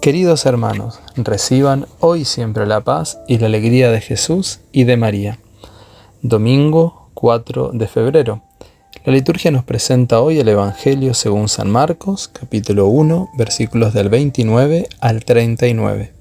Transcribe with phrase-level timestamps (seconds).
[0.00, 5.38] Queridos hermanos, reciban hoy siempre la paz y la alegría de Jesús y de María.
[6.22, 8.42] Domingo 4 de febrero.
[9.04, 14.88] La liturgia nos presenta hoy el Evangelio según San Marcos, capítulo 1, versículos del 29
[15.00, 16.12] al 39.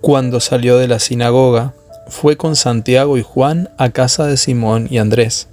[0.00, 1.74] Cuando salió de la sinagoga,
[2.08, 5.48] fue con Santiago y Juan a casa de Simón y Andrés.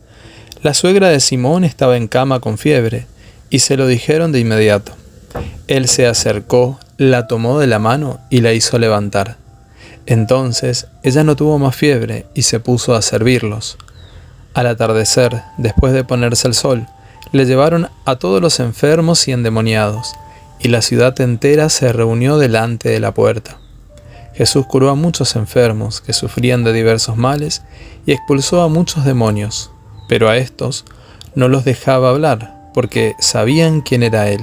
[0.61, 3.07] La suegra de Simón estaba en cama con fiebre,
[3.49, 4.91] y se lo dijeron de inmediato.
[5.67, 6.79] Él se acercó,
[7.11, 9.37] la tomó de la mano y la hizo levantar.
[10.05, 13.77] Entonces ella no tuvo más fiebre y se puso a servirlos.
[14.53, 16.87] Al atardecer, después de ponerse el sol,
[17.31, 20.13] le llevaron a todos los enfermos y endemoniados,
[20.59, 23.57] y la ciudad entera se reunió delante de la puerta.
[24.33, 27.63] Jesús curó a muchos enfermos que sufrían de diversos males
[28.05, 29.71] y expulsó a muchos demonios,
[30.07, 30.85] pero a estos
[31.35, 34.41] no los dejaba hablar, porque sabían quién era Él.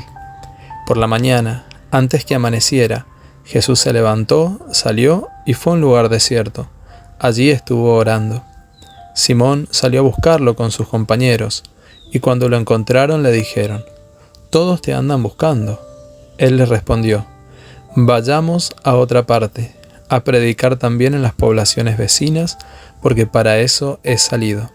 [0.86, 3.06] Por la mañana, antes que amaneciera,
[3.44, 6.68] Jesús se levantó, salió y fue a un lugar desierto.
[7.18, 8.44] Allí estuvo orando.
[9.14, 11.64] Simón salió a buscarlo con sus compañeros,
[12.12, 13.84] y cuando lo encontraron le dijeron,
[14.50, 15.80] Todos te andan buscando.
[16.38, 17.26] Él les respondió,
[17.96, 19.74] Vayamos a otra parte,
[20.08, 22.56] a predicar también en las poblaciones vecinas,
[23.02, 24.70] porque para eso he salido.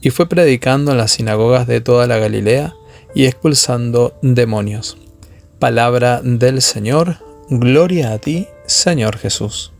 [0.00, 2.74] Y fue predicando en las sinagogas de toda la Galilea
[3.14, 4.96] y expulsando demonios.
[5.60, 7.18] Palabra del Señor,
[7.50, 9.74] gloria a ti, Señor Jesús.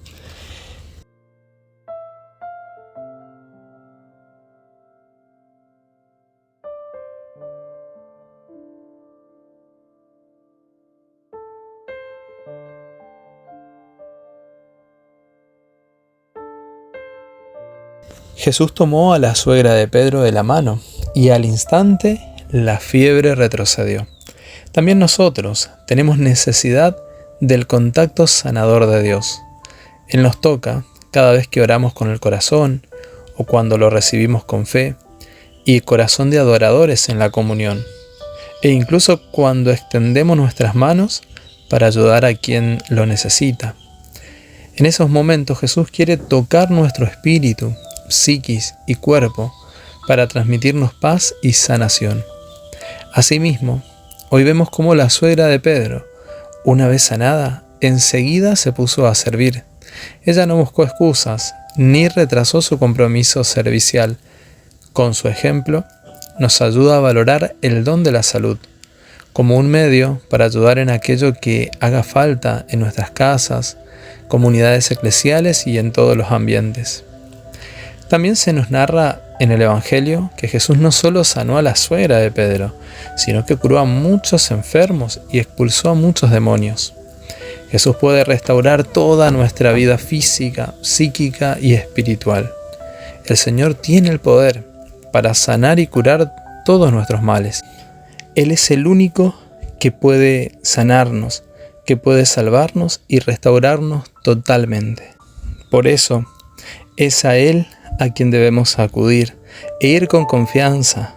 [18.36, 20.78] Jesús tomó a la suegra de Pedro de la mano
[21.14, 24.06] y al instante la fiebre retrocedió.
[24.72, 26.96] También nosotros tenemos necesidad
[27.40, 29.40] del contacto sanador de Dios.
[30.08, 32.86] Él nos toca cada vez que oramos con el corazón
[33.36, 34.94] o cuando lo recibimos con fe
[35.64, 37.82] y corazón de adoradores en la comunión.
[38.62, 41.22] E incluso cuando extendemos nuestras manos
[41.68, 43.74] para ayudar a quien lo necesita.
[44.76, 47.74] En esos momentos Jesús quiere tocar nuestro espíritu,
[48.08, 49.52] psiquis y cuerpo
[50.06, 52.22] para transmitirnos paz y sanación.
[53.12, 53.82] Asimismo,
[54.32, 56.06] Hoy vemos cómo la suegra de Pedro,
[56.64, 59.64] una vez sanada, enseguida se puso a servir.
[60.22, 64.18] Ella no buscó excusas ni retrasó su compromiso servicial.
[64.92, 65.84] Con su ejemplo,
[66.38, 68.58] nos ayuda a valorar el don de la salud
[69.32, 73.78] como un medio para ayudar en aquello que haga falta en nuestras casas,
[74.28, 77.02] comunidades eclesiales y en todos los ambientes.
[78.08, 82.18] También se nos narra en el Evangelio que Jesús no solo sanó a la suegra
[82.18, 82.76] de Pedro,
[83.16, 86.94] sino que curó a muchos enfermos y expulsó a muchos demonios.
[87.70, 92.52] Jesús puede restaurar toda nuestra vida física, psíquica y espiritual.
[93.24, 94.64] El Señor tiene el poder
[95.10, 96.34] para sanar y curar
[96.66, 97.62] todos nuestros males.
[98.34, 99.34] Él es el único
[99.78, 101.44] que puede sanarnos,
[101.86, 105.14] que puede salvarnos y restaurarnos totalmente.
[105.70, 106.26] Por eso,
[107.06, 107.66] es a Él
[107.98, 109.36] a quien debemos acudir
[109.80, 111.14] e ir con confianza,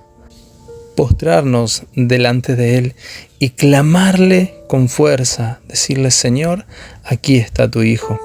[0.96, 2.96] postrarnos delante de Él
[3.38, 6.66] y clamarle con fuerza, decirle, Señor,
[7.04, 8.18] aquí está tu Hijo,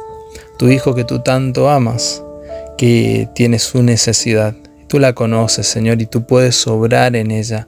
[0.56, 2.22] tu Hijo que tú tanto amas,
[2.76, 4.54] que tiene su necesidad.
[4.86, 7.66] Tú la conoces, Señor, y tú puedes obrar en ella.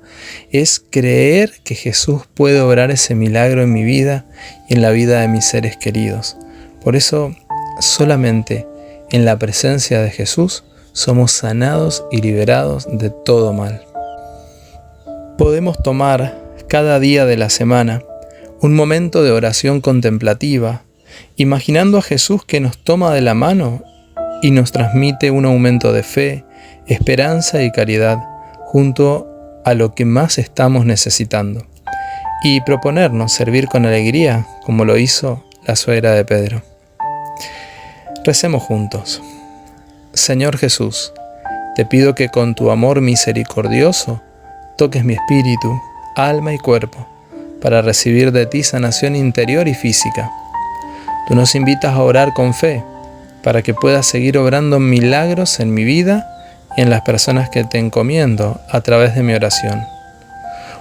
[0.53, 4.25] Es creer que Jesús puede obrar ese milagro en mi vida
[4.69, 6.37] y en la vida de mis seres queridos.
[6.83, 7.35] Por eso,
[7.81, 8.70] solamente
[9.13, 13.83] en la presencia de Jesús somos sanados y liberados de todo mal.
[15.39, 16.39] Podemos tomar
[16.69, 18.03] cada día de la semana
[18.61, 20.83] un momento de oración contemplativa,
[21.37, 23.83] imaginando a Jesús que nos toma de la mano
[24.43, 26.45] y nos transmite un aumento de fe,
[26.87, 28.19] esperanza y caridad
[28.67, 29.29] junto
[29.65, 31.67] a lo que más estamos necesitando,
[32.45, 36.70] y proponernos servir con alegría como lo hizo la suegra de Pedro.
[38.23, 39.23] Recemos juntos.
[40.13, 41.15] Señor Jesús,
[41.75, 44.21] te pido que con tu amor misericordioso
[44.77, 45.81] toques mi espíritu,
[46.17, 47.09] alma y cuerpo,
[47.63, 50.31] para recibir de ti sanación interior y física.
[51.27, 52.85] Tú nos invitas a orar con fe,
[53.43, 56.27] para que puedas seguir obrando milagros en mi vida
[56.77, 59.83] y en las personas que te encomiendo a través de mi oración.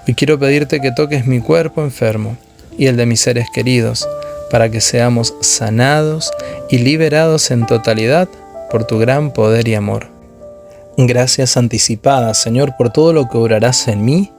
[0.05, 2.35] Hoy quiero pedirte que toques mi cuerpo enfermo
[2.77, 4.05] y el de mis seres queridos,
[4.49, 6.31] para que seamos sanados
[6.69, 8.29] y liberados en totalidad
[8.69, 10.07] por tu gran poder y amor.
[10.97, 14.31] Gracias anticipadas, Señor, por todo lo que obrarás en mí,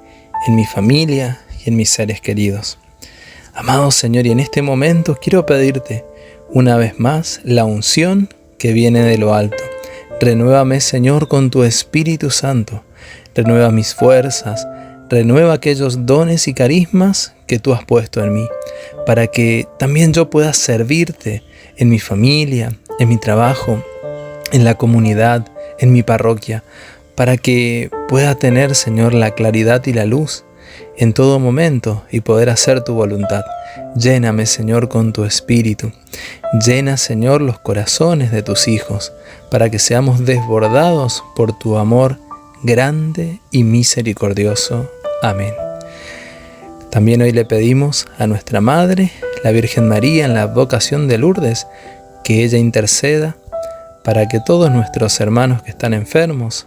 [0.46, 2.78] en mi familia y en mis seres queridos.
[3.54, 6.04] Amado Señor, y en este momento quiero pedirte
[6.48, 8.28] una vez más la unción
[8.58, 9.62] que viene de lo alto.
[10.20, 12.84] Renuévame, Señor, con tu Espíritu Santo.
[13.34, 14.66] Renueva mis fuerzas,
[15.10, 18.46] renueva aquellos dones y carismas que tú has puesto en mí,
[19.04, 21.42] para que también yo pueda servirte
[21.76, 23.82] en mi familia, en mi trabajo,
[24.52, 25.46] en la comunidad,
[25.78, 26.62] en mi parroquia,
[27.16, 30.44] para que pueda tener, Señor, la claridad y la luz
[30.96, 33.42] en todo momento y poder hacer tu voluntad.
[33.96, 35.92] Lléname, Señor, con tu espíritu.
[36.64, 39.12] Llena, Señor, los corazones de tus hijos,
[39.50, 42.18] para que seamos desbordados por tu amor
[42.62, 44.88] grande y misericordioso.
[45.22, 45.54] Amén.
[46.90, 49.12] También hoy le pedimos a nuestra Madre,
[49.44, 51.66] la Virgen María, en la vocación de Lourdes,
[52.24, 53.36] que ella interceda
[54.02, 56.66] para que todos nuestros hermanos que están enfermos,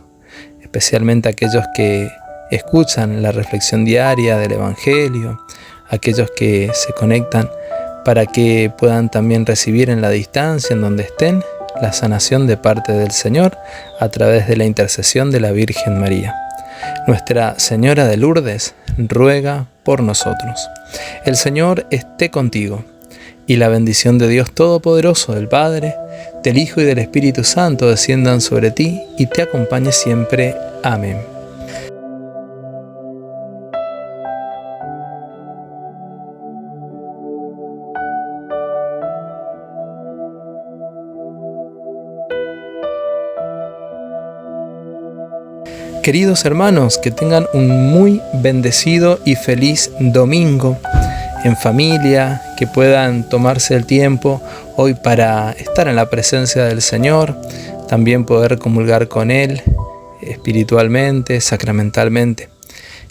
[0.62, 2.10] especialmente aquellos que
[2.52, 5.42] escuchan la reflexión diaria del Evangelio,
[5.90, 7.50] aquellos que se conectan
[8.06, 11.44] para que puedan también recibir en la distancia, en donde estén,
[11.82, 13.58] la sanación de parte del Señor
[14.00, 16.36] a través de la intercesión de la Virgen María.
[17.08, 20.70] Nuestra Señora de Lourdes ruega por nosotros.
[21.26, 22.84] El Señor esté contigo
[23.48, 25.96] y la bendición de Dios Todopoderoso, del Padre,
[26.44, 30.56] del Hijo y del Espíritu Santo desciendan sobre ti y te acompañe siempre.
[30.84, 31.33] Amén.
[46.04, 50.78] Queridos hermanos, que tengan un muy bendecido y feliz domingo
[51.46, 54.42] en familia, que puedan tomarse el tiempo
[54.76, 57.40] hoy para estar en la presencia del Señor,
[57.88, 59.62] también poder comulgar con Él
[60.22, 62.50] espiritualmente, sacramentalmente.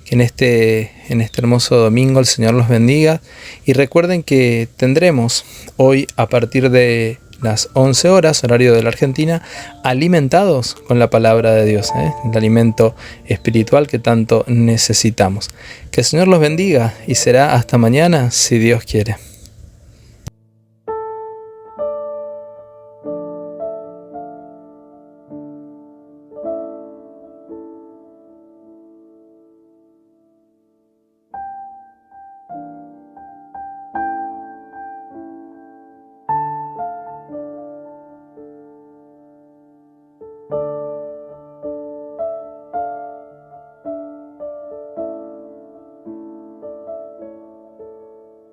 [0.05, 3.23] Que en este, en este hermoso domingo el Señor los bendiga
[3.65, 5.47] y recuerden que tendremos
[5.79, 9.43] hoy a partir de las 11 horas, horario de la Argentina,
[9.83, 12.13] alimentados con la palabra de Dios, ¿eh?
[12.25, 12.95] el alimento
[13.27, 15.51] espiritual que tanto necesitamos.
[15.91, 19.17] Que el Señor los bendiga y será hasta mañana si Dios quiere.